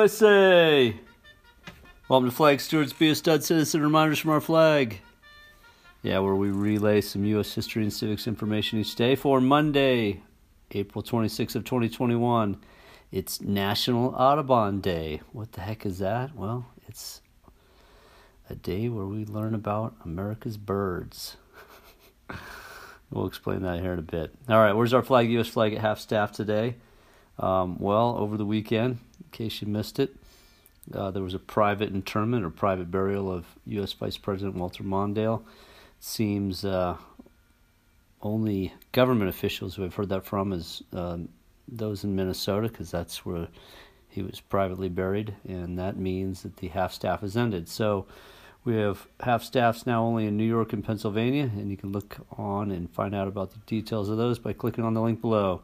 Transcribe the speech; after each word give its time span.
USA! 0.00 0.96
Welcome 2.08 2.30
to 2.30 2.34
Flag 2.34 2.58
Stewards 2.62 2.94
Be 2.94 3.10
a 3.10 3.14
Stud 3.14 3.44
Citizen 3.44 3.82
Reminders 3.82 4.18
from 4.18 4.30
our 4.30 4.40
flag. 4.40 4.98
Yeah, 6.02 6.20
where 6.20 6.34
we 6.34 6.48
relay 6.48 7.02
some 7.02 7.22
U.S. 7.26 7.52
history 7.52 7.82
and 7.82 7.92
civics 7.92 8.26
information 8.26 8.78
each 8.78 8.94
day 8.94 9.14
for 9.14 9.42
Monday, 9.42 10.22
April 10.70 11.04
26th 11.04 11.54
of 11.54 11.64
2021. 11.64 12.56
It's 13.12 13.42
National 13.42 14.14
Audubon 14.14 14.80
Day. 14.80 15.20
What 15.32 15.52
the 15.52 15.60
heck 15.60 15.84
is 15.84 15.98
that? 15.98 16.34
Well, 16.34 16.64
it's 16.88 17.20
a 18.48 18.54
day 18.54 18.88
where 18.88 19.04
we 19.04 19.26
learn 19.26 19.54
about 19.54 19.96
America's 20.02 20.56
birds. 20.56 21.36
we'll 23.10 23.26
explain 23.26 23.60
that 23.64 23.80
here 23.80 23.92
in 23.92 23.98
a 23.98 24.02
bit. 24.02 24.34
All 24.48 24.60
right, 24.60 24.72
where's 24.72 24.94
our 24.94 25.02
flag, 25.02 25.30
U.S. 25.32 25.48
flag 25.48 25.74
at 25.74 25.82
half 25.82 26.00
staff 26.00 26.32
today? 26.32 26.76
Um, 27.38 27.78
well, 27.78 28.16
over 28.18 28.38
the 28.38 28.46
weekend, 28.46 28.98
in 29.30 29.36
case 29.36 29.62
you 29.62 29.68
missed 29.68 29.98
it, 29.98 30.16
uh, 30.94 31.10
there 31.10 31.22
was 31.22 31.34
a 31.34 31.38
private 31.38 31.94
interment 31.94 32.44
or 32.44 32.50
private 32.50 32.90
burial 32.90 33.30
of 33.30 33.46
U.S. 33.66 33.92
Vice 33.92 34.16
President 34.16 34.56
Walter 34.56 34.82
Mondale. 34.82 35.40
It 35.40 36.04
seems 36.04 36.64
uh, 36.64 36.96
only 38.22 38.72
government 38.92 39.30
officials 39.30 39.74
who 39.74 39.82
have 39.82 39.94
heard 39.94 40.08
that 40.08 40.24
from 40.24 40.52
is 40.52 40.82
uh, 40.92 41.18
those 41.68 42.02
in 42.02 42.16
Minnesota, 42.16 42.68
because 42.68 42.90
that's 42.90 43.24
where 43.24 43.48
he 44.08 44.22
was 44.22 44.40
privately 44.40 44.88
buried, 44.88 45.34
and 45.46 45.78
that 45.78 45.96
means 45.96 46.42
that 46.42 46.56
the 46.56 46.68
half 46.68 46.92
staff 46.92 47.20
has 47.20 47.36
ended. 47.36 47.68
So 47.68 48.06
we 48.64 48.74
have 48.76 49.06
half 49.20 49.44
staffs 49.44 49.86
now 49.86 50.02
only 50.04 50.26
in 50.26 50.36
New 50.36 50.44
York 50.44 50.72
and 50.72 50.84
Pennsylvania, 50.84 51.44
and 51.44 51.70
you 51.70 51.76
can 51.76 51.92
look 51.92 52.16
on 52.36 52.72
and 52.72 52.90
find 52.90 53.14
out 53.14 53.28
about 53.28 53.52
the 53.52 53.60
details 53.66 54.08
of 54.08 54.16
those 54.16 54.38
by 54.38 54.52
clicking 54.52 54.84
on 54.84 54.94
the 54.94 55.00
link 55.00 55.20
below. 55.20 55.62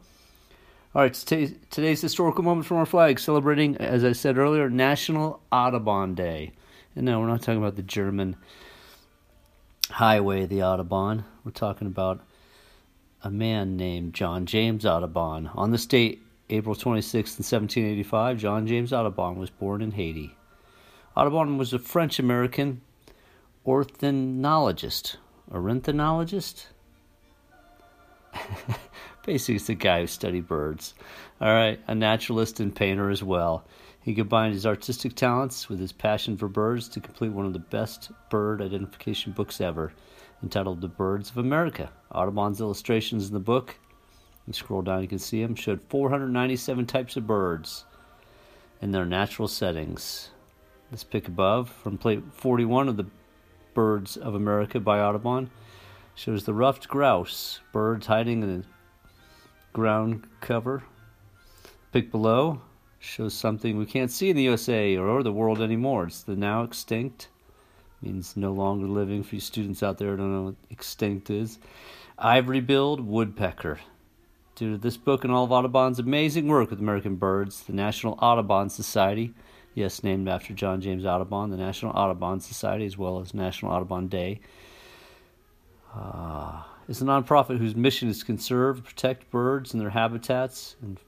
All 0.97 1.03
right, 1.03 1.13
today's 1.13 2.01
historical 2.01 2.43
moment 2.43 2.65
from 2.65 2.77
our 2.77 2.85
flag, 2.87 3.19
celebrating, 3.19 3.77
as 3.77 4.03
I 4.03 4.13
said 4.13 4.35
earlier, 4.35 4.67
National 4.67 5.39
Autobahn 5.51 6.15
Day. 6.15 6.53
And 6.95 7.05
no, 7.05 7.19
we're 7.19 7.27
not 7.27 7.43
talking 7.43 7.59
about 7.59 7.75
the 7.75 7.83
German 7.83 8.35
highway, 9.91 10.47
the 10.47 10.63
Audubon. 10.63 11.23
We're 11.43 11.51
talking 11.51 11.85
about 11.85 12.21
a 13.23 13.29
man 13.29 13.77
named 13.77 14.15
John 14.15 14.47
James 14.47 14.87
Audubon. 14.87 15.51
On 15.53 15.69
this 15.69 15.85
date, 15.85 16.23
April 16.49 16.73
26th, 16.73 17.13
in 17.13 17.45
1785, 17.45 18.39
John 18.39 18.65
James 18.65 18.91
Audubon 18.91 19.35
was 19.35 19.51
born 19.51 19.83
in 19.83 19.91
Haiti. 19.91 20.35
Audubon 21.15 21.59
was 21.59 21.73
a 21.73 21.77
French 21.77 22.17
American 22.17 22.81
ornithologist. 23.67 25.17
Ornithologist? 25.51 26.65
Basically, 29.27 29.55
it's 29.55 29.67
a 29.67 29.75
guy 29.75 29.99
who 29.99 30.07
studied 30.07 30.47
birds. 30.47 30.93
All 31.41 31.53
right, 31.53 31.81
a 31.85 31.93
naturalist 31.93 32.61
and 32.61 32.73
painter 32.73 33.09
as 33.09 33.21
well. 33.21 33.65
He 33.99 34.15
combined 34.15 34.53
his 34.53 34.65
artistic 34.65 35.15
talents 35.15 35.67
with 35.67 35.81
his 35.81 35.91
passion 35.91 36.37
for 36.37 36.47
birds 36.47 36.87
to 36.87 37.01
complete 37.01 37.33
one 37.33 37.45
of 37.45 37.51
the 37.51 37.59
best 37.59 38.09
bird 38.29 38.61
identification 38.61 39.33
books 39.33 39.59
ever, 39.59 39.91
entitled 40.41 40.79
The 40.79 40.87
Birds 40.87 41.29
of 41.29 41.39
America. 41.39 41.91
Audubon's 42.09 42.61
illustrations 42.61 43.27
in 43.27 43.33
the 43.33 43.41
book, 43.41 43.75
you 44.47 44.53
scroll 44.53 44.81
down, 44.81 45.01
you 45.01 45.09
can 45.09 45.19
see 45.19 45.41
them, 45.41 45.55
showed 45.55 45.81
497 45.89 46.85
types 46.85 47.17
of 47.17 47.27
birds 47.27 47.83
in 48.81 48.91
their 48.93 49.05
natural 49.05 49.49
settings. 49.49 50.29
This 50.89 51.03
pic 51.03 51.27
above, 51.27 51.69
from 51.69 51.97
plate 51.97 52.23
41 52.31 52.87
of 52.87 52.95
the 52.95 53.07
Birds 53.73 54.15
of 54.15 54.35
America 54.35 54.79
by 54.79 55.01
Audubon, 55.01 55.49
shows 56.15 56.45
the 56.45 56.53
ruffed 56.53 56.87
grouse, 56.87 57.59
birds 57.73 58.07
hiding 58.07 58.41
in 58.41 58.63
ground 59.77 60.23
cover. 60.41 60.81
Pick 61.91 62.09
below 62.09 62.59
shows 62.97 63.35
something 63.35 63.77
we 63.77 63.85
can't 63.85 64.09
see 64.09 64.31
in 64.31 64.35
the 64.35 64.41
USA 64.41 64.97
or 64.97 65.21
the 65.21 65.31
world 65.31 65.61
anymore. 65.61 66.07
It's 66.07 66.23
the 66.23 66.35
now 66.35 66.63
extinct, 66.63 67.27
means 68.01 68.35
no 68.35 68.51
longer 68.53 68.87
living 68.87 69.21
for 69.21 69.35
you 69.35 69.39
students 69.39 69.83
out 69.83 69.99
there 69.99 70.15
don't 70.15 70.33
know 70.33 70.43
what 70.45 70.55
extinct 70.71 71.29
is. 71.29 71.59
Ivory 72.17 72.59
billed 72.59 73.01
woodpecker. 73.01 73.79
Due 74.55 74.71
to 74.71 74.77
this 74.79 74.97
book 74.97 75.23
and 75.23 75.31
all 75.31 75.43
of 75.43 75.51
Audubon's 75.51 75.99
amazing 75.99 76.47
work 76.47 76.71
with 76.71 76.79
American 76.79 77.15
birds, 77.15 77.61
the 77.61 77.73
National 77.73 78.17
Audubon 78.19 78.71
Society, 78.71 79.35
yes, 79.75 80.01
named 80.01 80.27
after 80.27 80.55
John 80.55 80.81
James 80.81 81.05
Audubon, 81.05 81.51
the 81.51 81.57
National 81.57 81.91
Audubon 81.91 82.39
Society, 82.39 82.87
as 82.87 82.97
well 82.97 83.19
as 83.19 83.35
National 83.35 83.73
Audubon 83.73 84.07
Day, 84.07 84.39
uh, 85.93 86.63
is 86.87 87.01
a 87.01 87.05
nonprofit 87.05 87.57
whose 87.57 87.75
mission 87.75 88.09
is 88.09 88.19
to 88.19 88.25
conserve, 88.25 88.83
protect 88.83 89.29
birds 89.29 89.73
and 89.73 89.81
their 89.81 89.89
habitats, 89.89 90.75
and 90.81 90.99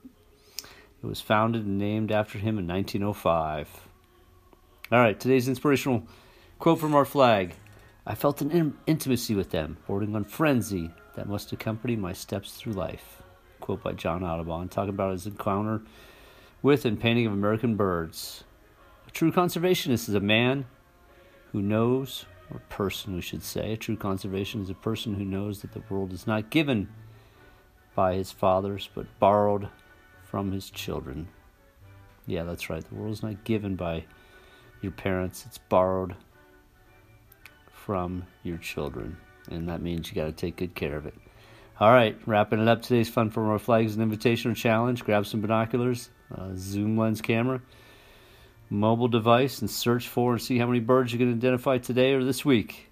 it 1.01 1.07
was 1.07 1.21
founded 1.21 1.65
and 1.65 1.77
named 1.77 2.11
after 2.11 2.37
him 2.37 2.57
in 2.59 2.67
1905. 2.67 3.87
All 4.91 4.99
right, 4.99 5.19
today's 5.19 5.47
inspirational 5.47 6.03
quote 6.57 6.79
from 6.79 6.95
our 6.95 7.05
flag. 7.05 7.53
I 8.05 8.15
felt 8.15 8.41
an 8.41 8.51
in- 8.51 8.77
intimacy 8.87 9.35
with 9.35 9.51
them, 9.51 9.77
bordering 9.87 10.15
on 10.15 10.25
frenzy 10.25 10.91
that 11.15 11.29
must 11.29 11.53
accompany 11.53 11.95
my 11.95 12.11
steps 12.11 12.53
through 12.53 12.73
life. 12.73 13.21
Quote 13.59 13.83
by 13.83 13.93
John 13.93 14.23
Audubon, 14.23 14.67
talking 14.67 14.89
about 14.89 15.11
his 15.11 15.27
encounter 15.27 15.81
with 16.61 16.85
and 16.85 16.99
painting 16.99 17.25
of 17.25 17.33
American 17.33 17.75
birds. 17.75 18.43
A 19.07 19.11
true 19.11 19.31
conservationist 19.31 20.09
is 20.09 20.15
a 20.15 20.19
man 20.19 20.65
who 21.51 21.61
knows 21.61 22.25
or 22.51 22.59
person, 22.69 23.15
we 23.15 23.21
should 23.21 23.43
say. 23.43 23.75
True 23.75 23.95
conservation 23.95 24.61
is 24.61 24.69
a 24.69 24.75
person 24.75 25.15
who 25.15 25.25
knows 25.25 25.61
that 25.61 25.73
the 25.73 25.83
world 25.89 26.13
is 26.13 26.27
not 26.27 26.49
given 26.49 26.89
by 27.95 28.15
his 28.15 28.31
fathers, 28.31 28.89
but 28.93 29.05
borrowed 29.19 29.69
from 30.25 30.51
his 30.51 30.69
children. 30.69 31.27
Yeah, 32.25 32.43
that's 32.43 32.69
right. 32.69 32.87
The 32.87 32.95
world 32.95 33.13
is 33.13 33.23
not 33.23 33.43
given 33.43 33.75
by 33.75 34.05
your 34.81 34.91
parents, 34.91 35.45
it's 35.45 35.57
borrowed 35.57 36.15
from 37.71 38.25
your 38.43 38.57
children. 38.57 39.17
And 39.49 39.67
that 39.67 39.81
means 39.81 40.09
you 40.09 40.15
got 40.15 40.25
to 40.25 40.31
take 40.31 40.57
good 40.57 40.75
care 40.75 40.95
of 40.95 41.05
it. 41.05 41.15
All 41.79 41.91
right, 41.91 42.17
wrapping 42.25 42.59
it 42.59 42.67
up. 42.67 42.81
Today's 42.81 43.09
Fun 43.09 43.29
for 43.29 43.41
More 43.41 43.57
Flags 43.57 43.95
and 43.95 44.11
Invitational 44.11 44.55
Challenge. 44.55 45.03
Grab 45.03 45.25
some 45.25 45.41
binoculars, 45.41 46.09
uh, 46.37 46.49
zoom 46.55 46.97
lens 46.97 47.21
camera 47.21 47.61
mobile 48.69 49.07
device 49.07 49.59
and 49.59 49.69
search 49.69 50.07
for 50.07 50.33
and 50.33 50.41
see 50.41 50.57
how 50.57 50.67
many 50.67 50.79
birds 50.79 51.11
you 51.11 51.19
can 51.19 51.33
identify 51.33 51.77
today 51.77 52.13
or 52.13 52.23
this 52.23 52.45
week. 52.45 52.89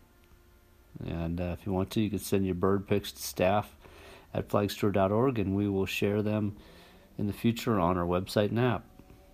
And 1.06 1.40
uh, 1.40 1.56
if 1.60 1.66
you 1.66 1.72
want 1.72 1.92
to, 1.92 2.02
you 2.02 2.10
can 2.10 2.20
send 2.20 2.46
your 2.46 2.56
bird 2.56 2.88
pics 2.88 3.12
to 3.12 3.22
staff 3.22 3.76
at 4.34 4.50
flagsteward.org 4.50 5.40
and 5.40 5.56
we 5.56 5.70
will 5.70 5.86
share 5.86 6.22
them 6.22 6.56
in 7.18 7.28
the 7.28 7.34
future 7.34 7.80
on 7.80 7.98
our 7.98 8.06
website 8.06 8.50
and 8.50 8.60
app. 8.60 8.86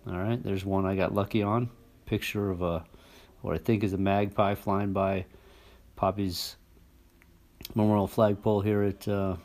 All 0.08 0.18
right, 0.18 0.42
there's 0.44 0.66
one 0.66 0.86
I 0.86 0.96
got 0.96 1.14
lucky 1.14 1.42
on. 1.42 1.70
Picture 2.06 2.52
of 2.52 2.62
a 2.62 2.84
what 3.42 3.56
I 3.56 3.58
think 3.58 3.84
is 3.84 3.94
a 3.94 3.98
magpie 3.98 4.56
flying 4.56 4.94
by 4.94 5.26
Poppy's 5.96 6.56
Memorial 7.76 8.08
Flagpole 8.08 8.62
here 8.62 8.84
at 8.84 9.08
uh, 9.08 9.36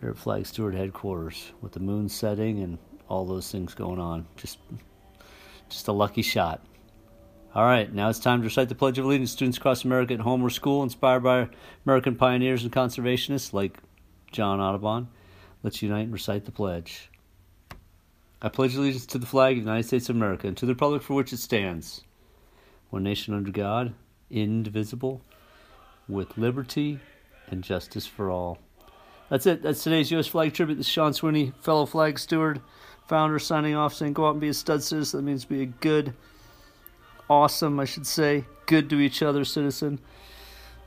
here 0.00 0.10
at 0.10 0.16
Flag 0.16 0.46
Steward 0.46 0.74
headquarters 0.74 1.52
with 1.60 1.72
the 1.72 1.80
moon 1.80 2.08
setting 2.08 2.62
and 2.62 2.78
all 3.12 3.26
those 3.26 3.52
things 3.52 3.74
going 3.74 4.00
on. 4.00 4.26
Just, 4.36 4.58
just 5.68 5.86
a 5.86 5.92
lucky 5.92 6.22
shot. 6.22 6.64
All 7.54 7.64
right, 7.64 7.92
now 7.92 8.08
it's 8.08 8.18
time 8.18 8.40
to 8.40 8.46
recite 8.46 8.70
the 8.70 8.74
Pledge 8.74 8.98
of 8.98 9.04
Allegiance. 9.04 9.32
Students 9.32 9.58
across 9.58 9.84
America 9.84 10.14
at 10.14 10.20
home 10.20 10.42
or 10.42 10.48
school, 10.48 10.82
inspired 10.82 11.22
by 11.22 11.50
American 11.84 12.16
pioneers 12.16 12.62
and 12.62 12.72
conservationists 12.72 13.52
like 13.52 13.76
John 14.30 14.60
Audubon. 14.60 15.08
Let's 15.62 15.82
unite 15.82 16.04
and 16.04 16.12
recite 16.12 16.46
the 16.46 16.52
pledge. 16.52 17.10
I 18.40 18.48
pledge 18.48 18.74
allegiance 18.74 19.04
to 19.06 19.18
the 19.18 19.26
flag 19.26 19.58
of 19.58 19.64
the 19.64 19.70
United 19.70 19.86
States 19.86 20.08
of 20.08 20.16
America 20.16 20.48
and 20.48 20.56
to 20.56 20.64
the 20.64 20.72
republic 20.72 21.02
for 21.02 21.12
which 21.12 21.34
it 21.34 21.38
stands, 21.38 22.02
one 22.88 23.02
nation 23.02 23.34
under 23.34 23.50
God, 23.50 23.92
indivisible, 24.30 25.20
with 26.08 26.38
liberty 26.38 26.98
and 27.48 27.62
justice 27.62 28.06
for 28.06 28.30
all. 28.30 28.58
That's 29.28 29.46
it. 29.46 29.62
That's 29.62 29.84
today's 29.84 30.10
U.S. 30.10 30.26
Flag 30.26 30.54
Tribute. 30.54 30.76
This 30.76 30.86
is 30.86 30.92
Sean 30.92 31.12
Sweeney, 31.12 31.52
fellow 31.60 31.86
flag 31.86 32.18
steward 32.18 32.60
founder 33.06 33.38
signing 33.38 33.74
off 33.74 33.94
saying 33.94 34.12
go 34.12 34.26
out 34.26 34.32
and 34.32 34.40
be 34.40 34.48
a 34.48 34.54
stud 34.54 34.82
citizen. 34.82 35.18
That 35.18 35.30
means 35.30 35.44
be 35.44 35.62
a 35.62 35.66
good, 35.66 36.14
awesome, 37.28 37.78
I 37.80 37.84
should 37.84 38.06
say, 38.06 38.44
good 38.66 38.88
to 38.90 39.00
each 39.00 39.22
other 39.22 39.44
citizen. 39.44 39.98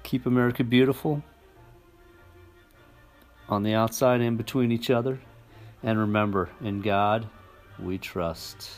Keep 0.03 0.25
America 0.25 0.63
beautiful 0.63 1.23
on 3.49 3.63
the 3.63 3.73
outside 3.73 4.21
and 4.21 4.37
between 4.37 4.71
each 4.71 4.89
other. 4.89 5.19
And 5.83 5.99
remember, 5.99 6.49
in 6.61 6.81
God 6.81 7.27
we 7.79 7.97
trust. 7.97 8.71